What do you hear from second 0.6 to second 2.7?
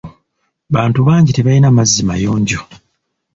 Bantu bangi tebalina mazzi mayonjo.